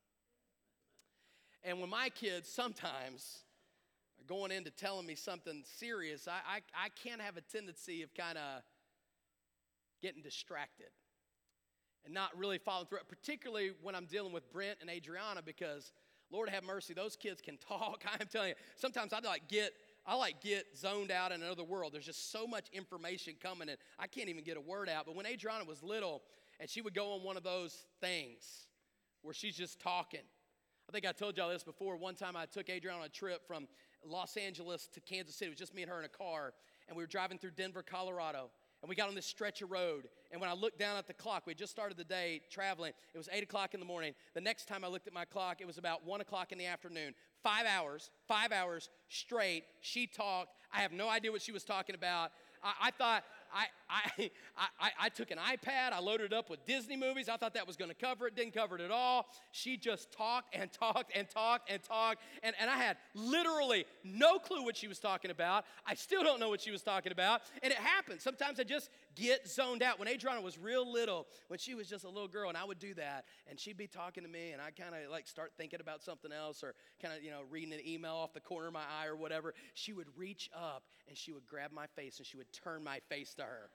[1.62, 3.44] And when my kids sometimes
[4.18, 8.14] are going into telling me something serious, I, I, I can't have a tendency of
[8.14, 8.62] kind of
[10.02, 10.88] getting distracted
[12.04, 15.92] and not really following through, particularly when I'm dealing with Brent and Adriana, because
[16.30, 18.04] Lord have mercy, those kids can talk.
[18.18, 19.72] I'm telling you, sometimes I like get
[20.06, 21.92] I like get zoned out in another world.
[21.92, 25.04] There's just so much information coming and I can't even get a word out.
[25.04, 26.22] But when Adriana was little
[26.58, 28.66] and she would go on one of those things
[29.20, 30.20] where she's just talking,
[30.90, 31.96] I think I told y'all this before.
[31.96, 33.68] One time I took Adrian on a trip from
[34.04, 35.46] Los Angeles to Kansas City.
[35.46, 36.52] It was just me and her in a car,
[36.88, 38.50] and we were driving through Denver, Colorado.
[38.82, 40.08] And we got on this stretch of road.
[40.32, 42.92] And when I looked down at the clock, we just started the day traveling.
[43.14, 44.14] It was 8 o'clock in the morning.
[44.34, 46.66] The next time I looked at my clock, it was about 1 o'clock in the
[46.66, 47.14] afternoon.
[47.40, 49.62] Five hours, five hours straight.
[49.82, 50.56] She talked.
[50.74, 52.32] I have no idea what she was talking about.
[52.64, 54.30] I, I thought, I, I,
[54.80, 57.28] I, I took an iPad, I loaded it up with Disney movies.
[57.28, 59.26] I thought that was going to cover it, didn't cover it at all.
[59.52, 62.22] She just talked and talked and talked and talked.
[62.42, 65.64] And, and I had literally no clue what she was talking about.
[65.86, 67.42] I still don't know what she was talking about.
[67.62, 68.22] And it happens.
[68.22, 69.98] Sometimes I just get zoned out.
[69.98, 72.78] When Adriana was real little, when she was just a little girl, and I would
[72.78, 75.80] do that, and she'd be talking to me, and I kind of like start thinking
[75.80, 78.72] about something else or kind of, you know, reading an email off the corner of
[78.72, 82.26] my eye or whatever, she would reach up and she would grab my face and
[82.26, 83.70] she would turn my face to her.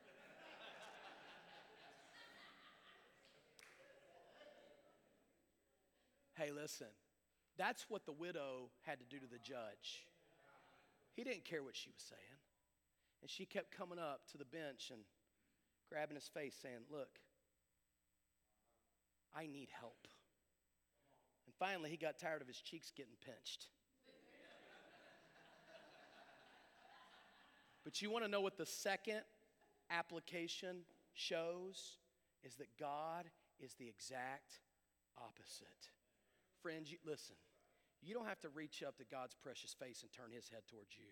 [6.38, 6.88] hey, listen,
[7.58, 10.06] that's what the widow had to do to the judge.
[11.16, 12.22] He didn't care what she was saying.
[13.22, 15.02] And she kept coming up to the bench and
[15.90, 17.20] grabbing his face, saying, Look,
[19.36, 20.08] I need help.
[21.46, 23.68] And finally, he got tired of his cheeks getting pinched.
[27.84, 29.22] but you want to know what the second
[29.90, 30.78] application
[31.14, 31.98] shows?
[32.44, 33.26] Is that God
[33.60, 34.60] is the exact
[35.18, 35.90] opposite.
[36.62, 37.36] Friends, you, listen,
[38.02, 40.98] you don't have to reach up to God's precious face and turn his head towards
[40.98, 41.10] you.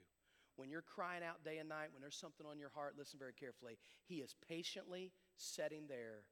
[0.56, 3.34] When you're crying out day and night, when there's something on your heart, listen very
[3.34, 3.78] carefully.
[4.06, 6.26] He is patiently sitting there,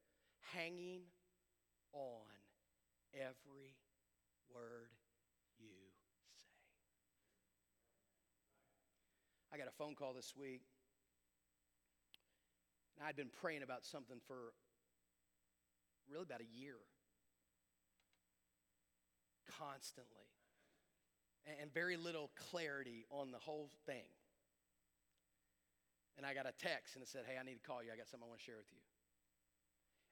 [0.54, 1.02] hanging
[1.94, 2.30] on
[3.14, 3.76] every
[4.54, 4.92] word
[5.60, 5.74] you
[6.36, 6.48] say.
[9.54, 10.62] I got a phone call this week,
[12.98, 14.54] and I'd been praying about something for
[16.10, 16.78] really about a year.
[19.58, 20.31] Constantly.
[21.48, 24.06] And very little clarity on the whole thing.
[26.18, 27.90] And I got a text and it said, Hey, I need to call you.
[27.92, 28.78] I got something I want to share with you.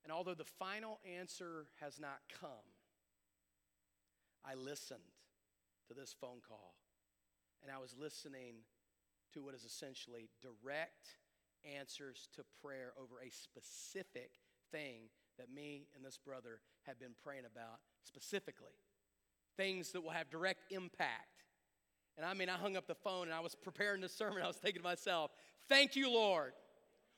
[0.04, 2.66] And although the final answer has not come,
[4.46, 5.14] I listened
[5.88, 6.76] to this phone call.
[7.62, 8.64] And I was listening
[9.34, 11.20] to what is essentially direct
[11.78, 14.40] answers to prayer over a specific
[14.72, 18.74] thing that me and this brother have been praying about specifically.
[19.60, 21.44] Things that will have direct impact.
[22.16, 24.42] And I mean, I hung up the phone and I was preparing the sermon.
[24.44, 25.32] I was thinking to myself,
[25.68, 26.54] thank you, Lord.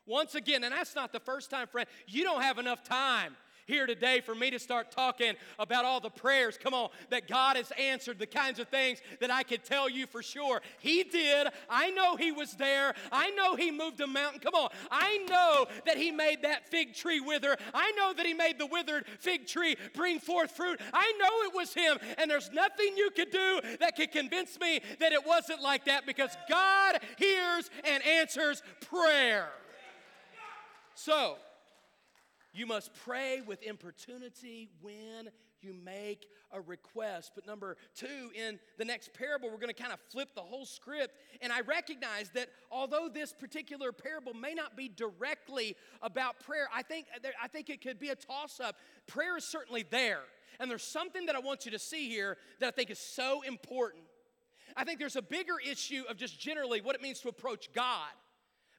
[0.08, 3.36] Once again, and that's not the first time, friend, you don't have enough time
[3.71, 7.55] here today for me to start talking about all the prayers, come on, that God
[7.55, 10.62] has answered, the kinds of things that I could tell you for sure.
[10.79, 11.47] He did.
[11.69, 12.93] I know He was there.
[13.12, 14.41] I know He moved a mountain.
[14.41, 14.69] Come on.
[14.91, 17.55] I know that He made that fig tree wither.
[17.73, 20.81] I know that He made the withered fig tree bring forth fruit.
[20.93, 24.81] I know it was Him, and there's nothing you could do that could convince me
[24.99, 29.49] that it wasn't like that because God hears and answers prayer.
[30.93, 31.38] So,
[32.53, 35.29] you must pray with importunity when
[35.61, 37.31] you make a request.
[37.35, 40.65] But number two, in the next parable, we're going to kind of flip the whole
[40.65, 41.15] script.
[41.41, 46.81] And I recognize that although this particular parable may not be directly about prayer, I
[46.81, 48.75] think, uh, I think it could be a toss up.
[49.07, 50.21] Prayer is certainly there.
[50.59, 53.41] And there's something that I want you to see here that I think is so
[53.41, 54.03] important.
[54.75, 58.09] I think there's a bigger issue of just generally what it means to approach God.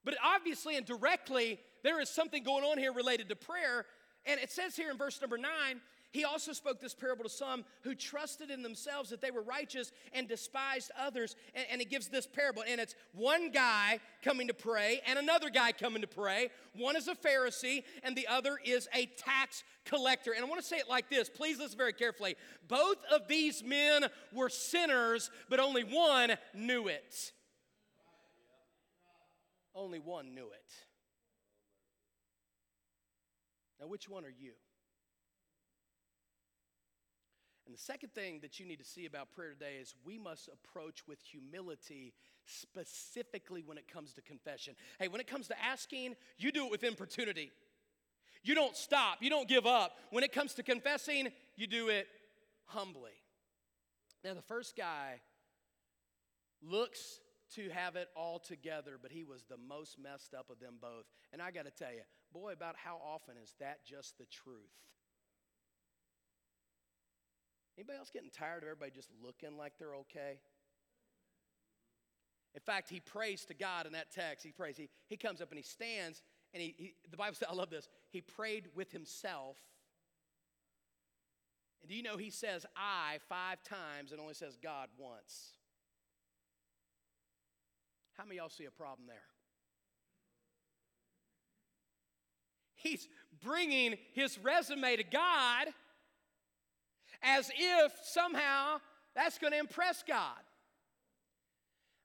[0.05, 3.87] But obviously and directly, there is something going on here related to prayer.
[4.27, 5.81] And it says here in verse number nine,
[6.13, 9.93] he also spoke this parable to some who trusted in themselves that they were righteous
[10.13, 11.37] and despised others.
[11.55, 12.63] And, and, he gives this parable.
[12.69, 16.51] And it's one guy coming to pray and another guy coming to pray.
[16.77, 20.33] One is a Pharisee and the other is a tax collector.
[20.33, 21.31] And I want to say it like this.
[21.31, 22.37] Please listen very carefully.
[22.69, 27.33] Both of these men were sinners, but only one knew it.
[29.75, 30.73] Only one knew it.
[33.81, 34.53] Now, which one are you?
[37.67, 40.49] And the second thing that you need to see about prayer today is we must
[40.49, 42.13] approach with humility,
[42.45, 44.75] specifically when it comes to confession.
[44.99, 47.51] Hey, when it comes to asking, you do it with importunity.
[48.45, 49.97] You don't stop, you don't give up.
[50.11, 52.09] When it comes to confessing, you do it
[52.67, 53.13] humbly.
[54.23, 55.21] Now, the first guy
[56.61, 57.21] looks
[57.57, 61.05] to have it all together, but he was the most messed up of them both.
[61.33, 64.57] And I got to tell you, boy, about how often is that just the truth?
[67.77, 70.41] Anybody else getting tired of everybody just looking like they're okay?
[72.55, 74.45] In fact, he prays to God in that text.
[74.45, 74.77] He prays.
[74.77, 77.71] He, he comes up and he stands, and he, he the Bible says, I love
[77.71, 77.89] this.
[78.11, 79.57] He prayed with himself.
[81.81, 85.55] And do you know he says I five times and only says God once?
[88.17, 89.17] How many y'all see a problem there?
[92.75, 93.09] He's
[93.45, 95.69] bringing his resume to God
[97.23, 98.81] as if somehow
[99.15, 100.39] that's going to impress God.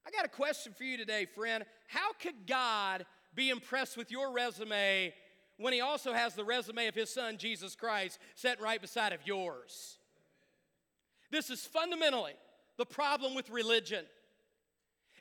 [0.06, 1.66] I got a question for you today, friend.
[1.88, 5.14] How could God be impressed with your resume
[5.58, 9.20] when he also has the resume of his son, Jesus Christ, set right beside of
[9.26, 9.98] yours?
[11.32, 12.34] This is fundamentally
[12.78, 14.06] the problem with religion.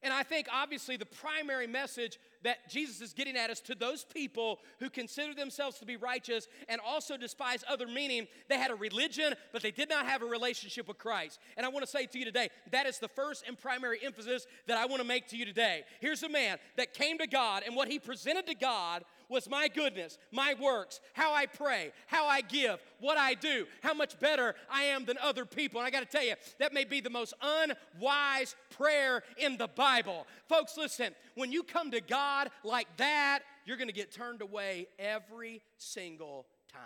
[0.03, 4.05] And I think obviously the primary message that Jesus is getting at is to those
[4.05, 8.75] people who consider themselves to be righteous and also despise other, meaning they had a
[8.75, 11.41] religion, but they did not have a relationship with Christ.
[11.57, 14.47] And I want to say to you today, that is the first and primary emphasis
[14.67, 15.85] that I want to make to you today.
[16.01, 19.69] Here's a man that came to God, and what he presented to God was my
[19.69, 24.55] goodness, my works, how I pray, how I give, what I do, how much better
[24.71, 25.81] I am than other people.
[25.81, 29.69] And I got to tell you, that may be the most unwise prayer in the
[29.69, 30.27] Bible.
[30.49, 34.87] Folks, listen, when you come to God like that, you're going to get turned away
[34.99, 36.83] every single time.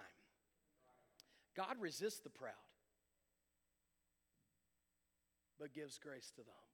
[1.56, 2.52] God resists the proud,
[5.58, 6.66] but gives grace to the humble.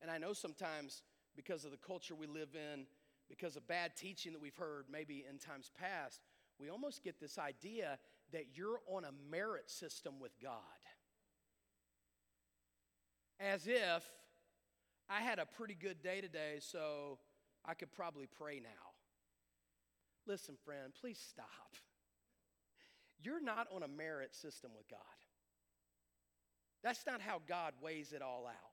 [0.00, 1.02] And I know sometimes
[1.38, 2.84] because of the culture we live in,
[3.28, 6.20] because of bad teaching that we've heard maybe in times past,
[6.58, 7.96] we almost get this idea
[8.32, 10.58] that you're on a merit system with God.
[13.38, 14.04] As if
[15.08, 17.20] I had a pretty good day today, so
[17.64, 18.90] I could probably pray now.
[20.26, 21.46] Listen, friend, please stop.
[23.22, 24.98] You're not on a merit system with God.
[26.82, 28.67] That's not how God weighs it all out.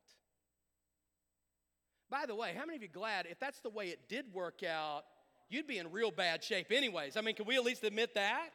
[2.15, 4.63] By the way, how many of you glad if that's the way it did work
[4.63, 5.04] out,
[5.49, 7.17] you'd be in real bad shape anyways?
[7.17, 8.51] I mean, can we at least admit that?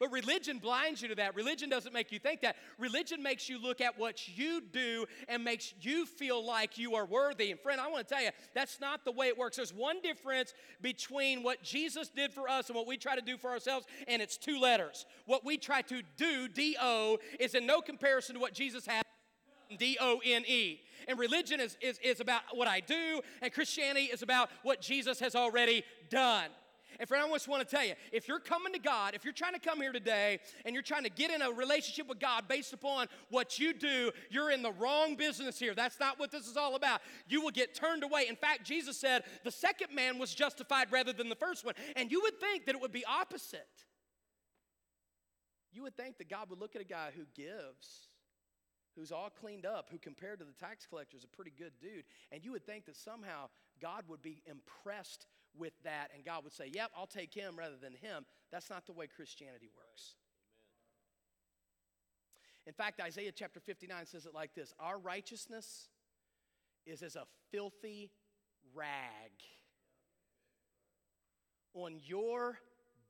[0.00, 1.36] But religion blinds you to that.
[1.36, 2.56] Religion doesn't make you think that.
[2.78, 7.06] Religion makes you look at what you do and makes you feel like you are
[7.06, 7.52] worthy.
[7.52, 9.58] And friend, I want to tell you, that's not the way it works.
[9.58, 13.36] There's one difference between what Jesus did for us and what we try to do
[13.36, 15.06] for ourselves, and it's two letters.
[15.26, 19.04] What we try to do, D O, is in no comparison to what Jesus had.
[19.78, 20.80] D O N E.
[21.08, 25.18] And religion is, is, is about what I do, and Christianity is about what Jesus
[25.20, 26.50] has already done.
[27.00, 29.32] And friend, I just want to tell you if you're coming to God, if you're
[29.32, 32.46] trying to come here today and you're trying to get in a relationship with God
[32.46, 35.74] based upon what you do, you're in the wrong business here.
[35.74, 37.00] That's not what this is all about.
[37.26, 38.26] You will get turned away.
[38.28, 41.74] In fact, Jesus said the second man was justified rather than the first one.
[41.96, 43.66] And you would think that it would be opposite.
[45.72, 48.09] You would think that God would look at a guy who gives
[49.00, 52.04] who's all cleaned up, who compared to the tax collector is a pretty good dude.
[52.30, 53.48] And you would think that somehow
[53.80, 55.26] God would be impressed
[55.58, 58.26] with that and God would say, Yep, I'll take him rather than him.
[58.52, 60.14] That's not the way Christianity works.
[62.66, 65.88] In fact, Isaiah chapter 59 says it like this Our righteousness
[66.86, 68.10] is as a filthy
[68.74, 69.32] rag.
[71.72, 72.58] On your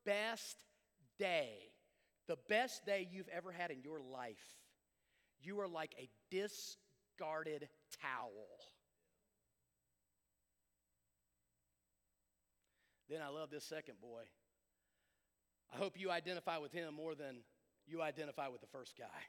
[0.04, 0.56] best
[1.18, 1.72] day,
[2.28, 4.59] the best day you've ever had in your life,
[5.42, 7.68] you are like a discarded
[8.00, 8.46] towel.
[13.08, 14.22] Then I love this second boy.
[15.72, 17.36] I hope you identify with him more than
[17.86, 19.04] you identify with the first guy.
[19.04, 19.24] Amen.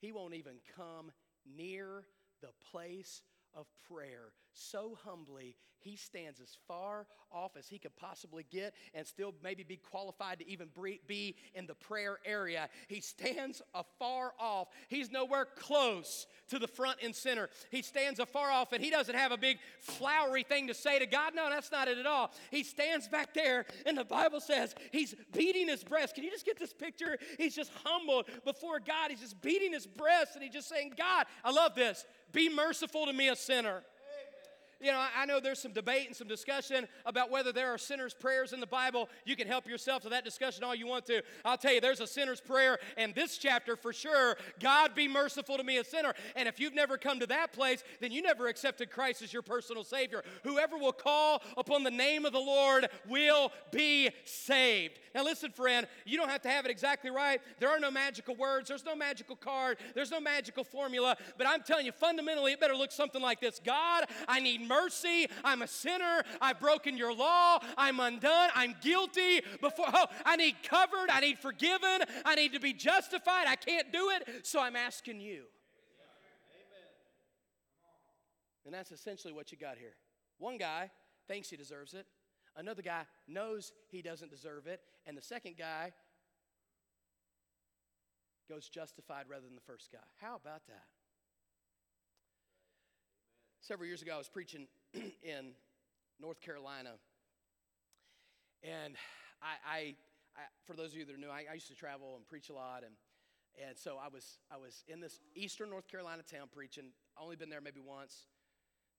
[0.00, 1.10] He won't even come
[1.44, 2.04] near
[2.40, 3.22] the place
[3.54, 4.32] of prayer.
[4.52, 9.64] So humbly, he stands as far off as he could possibly get and still maybe
[9.64, 10.68] be qualified to even
[11.06, 12.68] be in the prayer area.
[12.88, 14.68] He stands afar off.
[14.88, 17.50] He's nowhere close to the front and center.
[17.70, 21.06] He stands afar off and he doesn't have a big flowery thing to say to
[21.06, 21.34] God.
[21.34, 22.32] No, that's not it at all.
[22.50, 26.14] He stands back there and the Bible says he's beating his breast.
[26.14, 27.18] Can you just get this picture?
[27.36, 29.10] He's just humbled before God.
[29.10, 32.06] He's just beating his breast and he's just saying, God, I love this.
[32.34, 33.82] Be merciful to me, a sinner
[34.84, 38.12] you know, I know there's some debate and some discussion about whether there are sinner's
[38.12, 39.08] prayers in the Bible.
[39.24, 41.22] You can help yourself to that discussion all you want to.
[41.42, 44.36] I'll tell you, there's a sinner's prayer in this chapter for sure.
[44.60, 46.12] God be merciful to me, a sinner.
[46.36, 49.40] And if you've never come to that place, then you never accepted Christ as your
[49.40, 50.22] personal Savior.
[50.42, 54.98] Whoever will call upon the name of the Lord will be saved.
[55.14, 57.40] Now, listen, friend, you don't have to have it exactly right.
[57.58, 61.16] There are no magical words, there's no magical card, there's no magical formula.
[61.38, 64.73] But I'm telling you, fundamentally, it better look something like this God, I need mercy
[64.74, 65.26] mercy.
[65.44, 66.22] I'm a sinner.
[66.40, 67.58] I've broken your law.
[67.76, 68.50] I'm undone.
[68.54, 69.40] I'm guilty.
[69.60, 71.10] Before oh, I need covered.
[71.10, 72.00] I need forgiven.
[72.24, 73.46] I need to be justified.
[73.46, 74.46] I can't do it.
[74.46, 75.44] So I'm asking you.
[78.64, 79.94] And that's essentially what you got here.
[80.38, 80.90] One guy
[81.28, 82.06] thinks he deserves it.
[82.56, 84.80] Another guy knows he doesn't deserve it.
[85.06, 85.92] And the second guy
[88.48, 89.98] goes justified rather than the first guy.
[90.20, 90.84] How about that?
[93.66, 94.66] Several years ago, I was preaching
[95.22, 95.52] in
[96.20, 96.90] North Carolina.
[98.62, 98.94] And
[99.40, 99.78] I, I,
[100.36, 102.50] I, for those of you that are new, I, I used to travel and preach
[102.50, 102.82] a lot.
[102.84, 102.92] And,
[103.66, 106.92] and so I was, I was in this eastern North Carolina town preaching.
[107.18, 108.26] Only been there maybe once.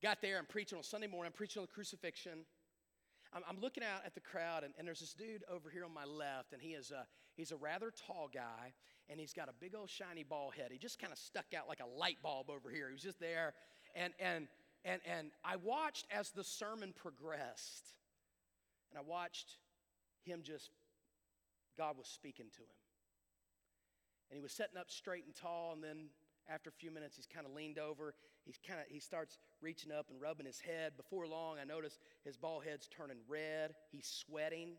[0.02, 1.28] Got there and preaching on Sunday morning.
[1.32, 2.40] I'm preaching on the crucifixion.
[3.34, 5.94] I'm, I'm looking out at the crowd, and, and, there's this dude over here on
[5.94, 8.74] my left, and he is a, he's a rather tall guy,
[9.10, 10.70] and he's got a big old shiny ball head.
[10.72, 12.88] He just kind of stuck out like a light bulb over here.
[12.88, 13.54] He was just there,
[13.96, 14.48] and, and,
[14.84, 17.94] and, and I watched as the sermon progressed,
[18.92, 19.58] and I watched
[20.24, 20.70] him just,
[21.78, 22.78] God was speaking to him.
[24.30, 26.10] And he was setting up straight and tall, and then
[26.50, 28.14] after a few minutes, he's kind of leaned over.
[28.44, 30.94] He's kind of he starts reaching up and rubbing his head.
[30.98, 33.74] Before long, I notice his bald head's turning red.
[33.92, 34.78] He's sweating.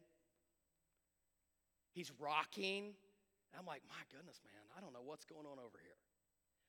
[1.92, 2.94] He's rocking.
[3.58, 5.96] I'm like, my goodness, man, I don't know what's going on over here.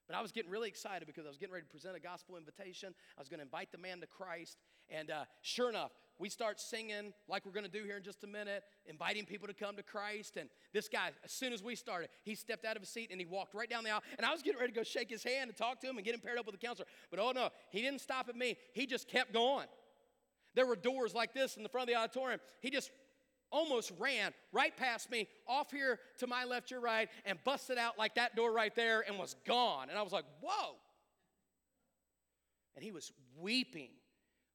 [0.08, 2.38] But I was getting really excited because I was getting ready to present a gospel
[2.38, 2.93] invitation.
[3.18, 4.58] I was going to invite the man to Christ.
[4.89, 8.24] And uh, sure enough, we start singing like we're going to do here in just
[8.24, 10.38] a minute, inviting people to come to Christ.
[10.38, 13.20] And this guy, as soon as we started, he stepped out of his seat and
[13.20, 14.03] he walked right down the aisle.
[14.18, 16.05] And I was getting ready to go shake his hand and talk to him and
[16.05, 16.88] get him paired up with a counselor.
[17.12, 18.58] But oh no, he didn't stop at me.
[18.74, 19.68] He just kept going.
[20.55, 22.39] There were doors like this in the front of the auditorium.
[22.62, 22.91] He just
[23.52, 27.98] almost ran right past me, off here to my left, your right, and busted out
[27.98, 29.89] like that door right there and was gone.
[29.89, 30.76] And I was like, whoa.
[32.76, 33.89] And he was weeping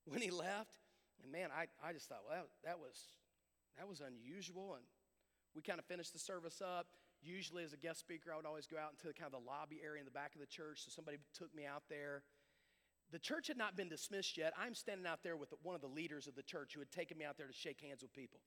[0.07, 0.79] when he left.
[1.23, 2.97] And man, I, I just thought, well, that, that was
[3.79, 4.75] that was unusual.
[4.75, 4.85] And
[5.55, 6.87] we kind of finished the service up.
[7.23, 9.49] Usually, as a guest speaker, I would always go out into the, kind of the
[9.49, 10.83] lobby area in the back of the church.
[10.85, 12.23] So somebody took me out there.
[13.13, 14.53] The church had not been dismissed yet.
[14.59, 17.19] I'm standing out there with one of the leaders of the church who had taken
[17.19, 18.41] me out there to shake hands with people.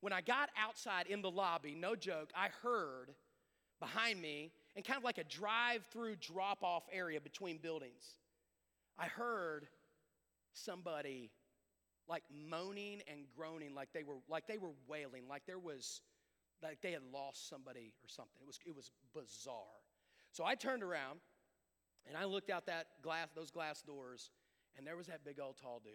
[0.00, 3.14] When I got outside in the lobby, no joke, I heard
[3.80, 8.16] behind me, in kind of like a drive through drop off area between buildings,
[8.98, 9.66] I heard
[10.52, 11.30] somebody
[12.08, 16.00] like moaning and groaning like they were like they were wailing like there was
[16.62, 18.40] like they had lost somebody or something.
[18.40, 19.80] It was it was bizarre.
[20.32, 21.20] So i turned around
[22.06, 24.30] and i looked out that glass those glass doors
[24.76, 25.92] and there was that big old tall dude.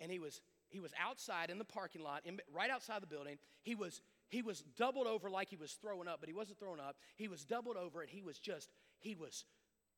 [0.00, 0.40] And he was
[0.72, 4.42] he was outside in the parking lot in, right outside the building he was he
[4.42, 7.44] was doubled over like he was throwing up but he wasn't throwing up he was
[7.44, 9.44] doubled over and he was just he was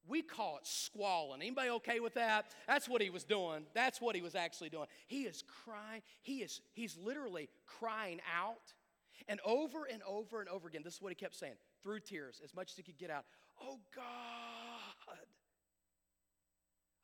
[0.07, 1.41] we call it squalling.
[1.41, 2.47] Anybody okay with that?
[2.67, 3.65] That's what he was doing.
[3.75, 4.87] That's what he was actually doing.
[5.07, 6.03] He is crying.
[6.21, 8.75] He is he's literally crying out.
[9.29, 12.41] And over and over and over again, this is what he kept saying through tears,
[12.45, 13.25] as much as he could get out.
[13.63, 15.17] Oh God,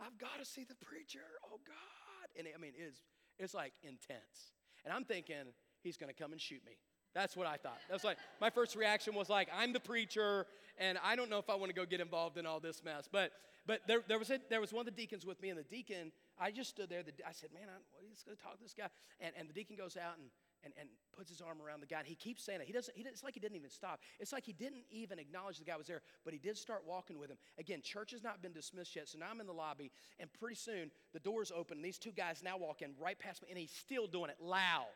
[0.01, 1.21] I've got to see the preacher.
[1.45, 2.29] Oh God.
[2.39, 3.01] And I mean, it's,
[3.41, 4.53] it's like intense.
[4.84, 6.72] And I'm thinking, he's to come and shoot me.
[7.14, 7.78] That's what I thought.
[7.91, 10.47] That's like my first reaction was like, I'm the preacher,
[10.78, 13.09] and I don't know if I want to go get involved in all this mess.
[13.11, 13.32] But
[13.66, 15.64] but there, there was a, there was one of the deacons with me, and the
[15.64, 17.03] deacon, I just stood there.
[17.03, 18.88] The, I said, man, I'm just to talk to this guy.
[19.20, 20.30] And, and the deacon goes out and,
[20.65, 21.99] and, and puts his arm around the guy.
[21.99, 22.67] And he keeps saying it.
[22.67, 24.01] He doesn't, he, it's like he didn't even stop.
[24.19, 27.19] It's like he didn't even acknowledge the guy was there, but he did start walking
[27.19, 27.39] with him.
[27.59, 29.09] Again, church has not been dismissed yet.
[29.09, 31.79] So now I'm in the lobby, and pretty soon the doors open.
[31.79, 34.37] And these two guys now walk in right past me, and he's still doing it
[34.41, 34.87] loud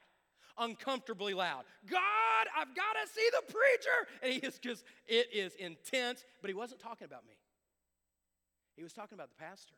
[0.56, 1.64] uncomfortably loud.
[1.90, 4.08] God, I've got to see the preacher.
[4.22, 7.34] And he is just, it is intense, but he wasn't talking about me.
[8.76, 9.74] He was talking about the pastor.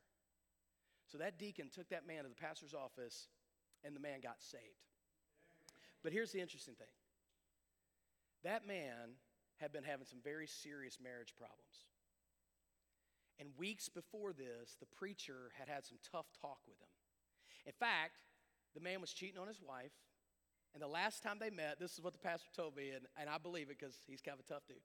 [1.08, 3.28] So that deacon took that man to the pastor's office,
[3.84, 4.62] and the man got saved.
[6.06, 6.94] But here's the interesting thing
[8.44, 9.18] that man
[9.56, 11.90] had been having some very serious marriage problems.
[13.40, 16.86] And weeks before this, the preacher had had some tough talk with him.
[17.66, 18.22] In fact,
[18.72, 19.90] the man was cheating on his wife.
[20.74, 23.28] And the last time they met, this is what the pastor told me, and, and
[23.28, 24.76] I believe it because he's kind of a tough dude.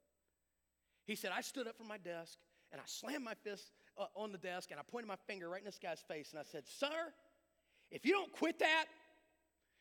[1.06, 2.40] He said, I stood up from my desk
[2.72, 5.62] and I slammed my fist uh, on the desk and I pointed my finger right
[5.62, 7.14] in this guy's face and I said, Sir,
[7.92, 8.86] if you don't quit that,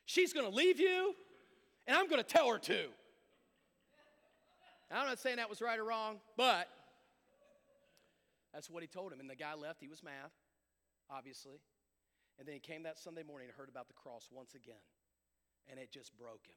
[0.04, 1.14] she's gonna leave you
[1.90, 2.86] and I'm gonna tell her to.
[4.92, 6.68] I'm not saying that was right or wrong, but
[8.54, 9.18] that's what he told him.
[9.18, 10.30] And the guy left, he was mad,
[11.10, 11.58] obviously.
[12.38, 14.78] And then he came that Sunday morning and heard about the cross once again
[15.68, 16.56] and it just broke him.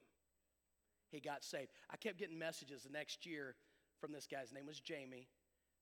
[1.10, 1.70] He got saved.
[1.90, 3.56] I kept getting messages the next year
[4.00, 5.28] from this guy's name was Jamie.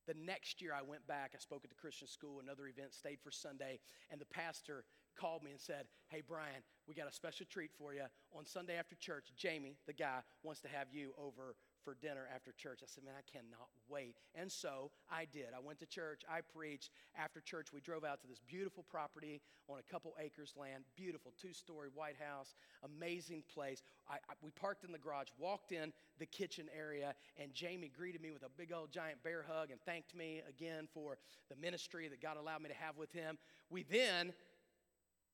[0.07, 3.21] The next year I went back, I spoke at the Christian school, another event, stayed
[3.23, 3.79] for Sunday,
[4.11, 4.85] and the pastor
[5.15, 8.03] called me and said, Hey, Brian, we got a special treat for you.
[8.37, 12.53] On Sunday after church, Jamie, the guy, wants to have you over for dinner after
[12.53, 12.81] church.
[12.83, 14.17] I said, Man, I cannot wait.
[14.35, 15.47] And so I did.
[15.57, 16.91] I went to church, I preached.
[17.17, 21.33] After church, we drove out to this beautiful property on a couple acres land, beautiful
[21.41, 23.83] two story White House, amazing place.
[24.07, 28.21] I, I, we parked in the garage, walked in the kitchen area, and Jamie greeted
[28.21, 31.17] me with a big old giant bear hug and thanked me again for
[31.49, 33.39] the ministry that God allowed me to have with him.
[33.71, 34.35] We then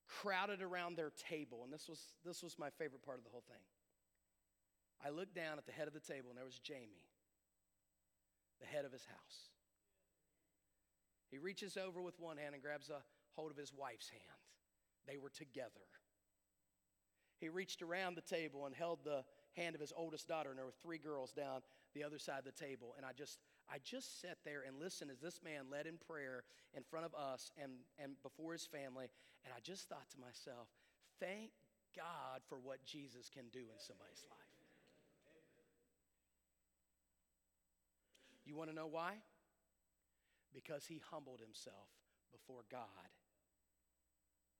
[0.08, 3.44] crowded around their table, and this was, this was my favorite part of the whole
[3.46, 3.62] thing.
[5.04, 7.06] I looked down at the head of the table, and there was Jamie,
[8.60, 9.50] the head of his house.
[11.30, 13.02] He reaches over with one hand and grabs a
[13.36, 14.22] hold of his wife's hand.
[15.06, 15.86] They were together.
[17.38, 19.24] He reached around the table and held the
[19.56, 21.60] hand of his oldest daughter, and there were three girls down
[21.94, 22.94] the other side of the table.
[22.96, 23.38] And I just,
[23.70, 26.44] I just sat there and listened as this man led in prayer
[26.74, 29.06] in front of us and, and before his family.
[29.44, 30.68] And I just thought to myself,
[31.20, 31.50] thank
[31.94, 34.48] God for what Jesus can do in somebody's life.
[38.46, 39.20] You want to know why?
[40.54, 41.92] Because he humbled himself
[42.32, 43.12] before God.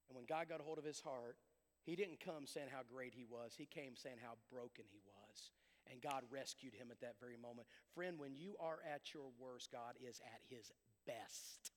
[0.09, 1.36] And when God got a hold of his heart,
[1.84, 5.50] he didn't come saying how great he was, he came saying how broken he was.
[5.91, 7.66] And God rescued him at that very moment.
[7.95, 10.70] Friend, when you are at your worst, God is at his
[11.07, 11.72] best.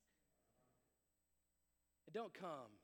[2.05, 2.75] And don't come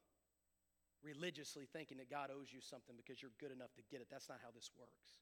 [1.03, 4.07] religiously thinking that God owes you something because you're good enough to get it.
[4.09, 5.19] That's not how this works.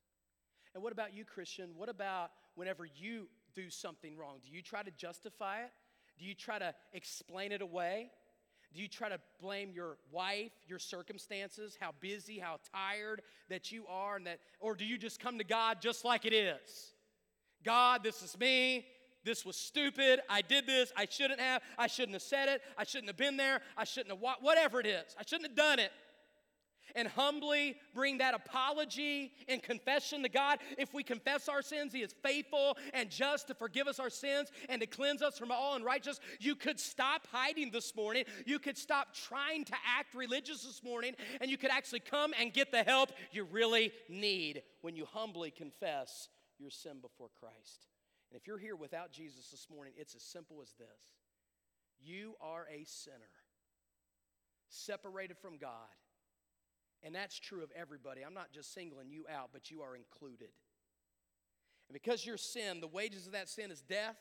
[0.74, 1.70] And what about you, Christian?
[1.76, 4.38] What about whenever you do something wrong?
[4.44, 5.70] Do you try to justify it?
[6.18, 8.10] Do you try to explain it away?
[8.76, 13.86] Do you try to blame your wife, your circumstances, how busy, how tired that you
[13.88, 16.92] are, and that, or do you just come to God just like it is?
[17.64, 18.84] God, this is me.
[19.24, 20.20] This was stupid.
[20.28, 20.92] I did this.
[20.96, 21.62] I shouldn't have.
[21.78, 22.60] I shouldn't have said it.
[22.76, 23.60] I shouldn't have been there.
[23.76, 25.16] I shouldn't have, whatever it is.
[25.18, 25.90] I shouldn't have done it.
[26.94, 30.58] And humbly bring that apology and confession to God.
[30.78, 34.50] If we confess our sins, He is faithful and just to forgive us our sins
[34.68, 36.20] and to cleanse us from all unrighteousness.
[36.40, 38.24] You could stop hiding this morning.
[38.44, 42.52] You could stop trying to act religious this morning, and you could actually come and
[42.52, 46.28] get the help you really need when you humbly confess
[46.58, 47.86] your sin before Christ.
[48.30, 51.16] And if you're here without Jesus this morning, it's as simple as this
[51.98, 53.16] you are a sinner,
[54.68, 55.88] separated from God
[57.02, 58.22] and that's true of everybody.
[58.22, 60.50] I'm not just singling you out, but you are included.
[61.88, 64.16] And because your sin, the wages of that sin is death,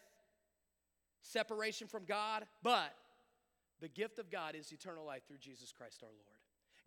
[1.21, 2.93] separation from God, but
[3.81, 6.35] the gift of God is eternal life through Jesus Christ our Lord.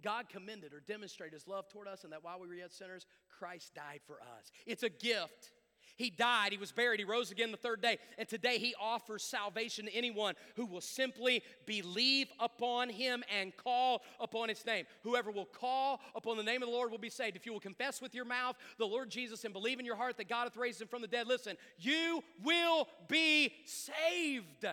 [0.02, 3.04] God commended or demonstrated his love toward us, and that while we were yet sinners,
[3.28, 4.52] Christ died for us.
[4.66, 5.50] It's a gift.
[5.96, 9.22] He died, he was buried, he rose again the third day, and today he offers
[9.22, 14.84] salvation to anyone who will simply believe upon him and call upon his name.
[15.02, 17.36] Whoever will call upon the name of the Lord will be saved.
[17.36, 20.16] If you will confess with your mouth the Lord Jesus and believe in your heart
[20.18, 24.66] that God hath raised him from the dead, listen, you will be saved.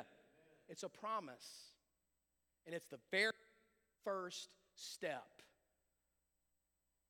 [0.67, 1.73] It's a promise,
[2.65, 3.31] and it's the very
[4.03, 5.41] first step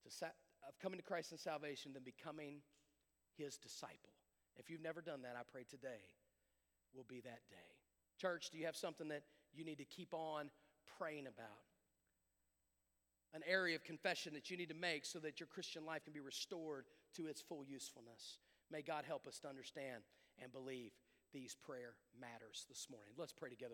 [0.04, 0.28] to sa-
[0.68, 2.62] of coming to Christ in salvation, then becoming
[3.38, 4.14] his disciple.
[4.58, 6.04] If you've never done that, I pray today
[6.94, 7.70] will be that day.
[8.20, 9.24] Church, do you have something that
[9.54, 10.50] you need to keep on
[10.98, 11.64] praying about?
[13.34, 16.14] An area of confession that you need to make so that your Christian life can
[16.14, 18.38] be restored to its full usefulness.
[18.72, 20.04] May God help us to understand
[20.42, 20.92] and believe
[21.34, 23.12] these prayer matters this morning.
[23.18, 23.74] Let's pray together.